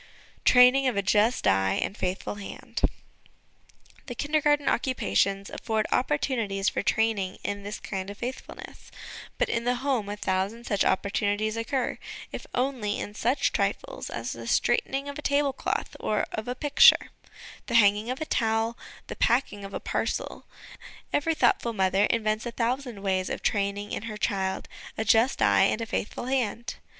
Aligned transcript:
Training 0.45 0.87
of 0.87 0.97
a 0.97 1.03
Just 1.03 1.45
Eye 1.45 1.73
and 1.79 1.95
Faithful 1.95 2.33
Hand. 2.33 2.81
The 4.07 4.15
Kindergarten 4.15 4.67
'Occupations' 4.67 5.51
afford 5.51 5.85
opportunities 5.91 6.69
for 6.69 6.81
training 6.81 7.37
in 7.43 7.61
this 7.61 7.79
kind 7.79 8.09
of 8.09 8.17
faithfulness; 8.17 8.89
but 9.37 9.47
in 9.47 9.63
the 9.63 9.75
home 9.75 10.09
a 10.09 10.17
thousand 10.17 10.65
such 10.65 10.83
opportunities 10.83 11.55
occur; 11.55 11.99
if 12.31 12.47
only 12.55 12.97
in 12.99 13.13
such 13.13 13.51
trifles 13.51 14.09
as 14.09 14.31
the 14.31 14.47
straightening 14.47 15.07
of 15.07 15.19
a 15.19 15.21
tablecloth 15.21 15.95
or 15.99 16.25
of 16.31 16.47
a 16.47 16.55
picture, 16.55 17.11
the 17.67 17.75
hanging 17.75 18.09
of 18.09 18.19
a 18.19 18.25
towel, 18.25 18.79
the 19.05 19.15
packing 19.15 19.63
of 19.63 19.71
a 19.75 19.79
parcel 19.79 20.47
every 21.13 21.35
thoughtful 21.35 21.73
mother 21.73 22.05
invents 22.05 22.47
a 22.47 22.51
thousand 22.51 23.03
ways 23.03 23.29
of 23.29 23.43
training 23.43 23.91
in 23.91 24.01
her 24.01 24.17
child 24.17 24.67
a 24.97 25.05
just 25.05 25.43
eye 25.43 25.65
and 25.65 25.79
a 25.79 25.85
faithful 25.85 26.25
hand. 26.25 26.77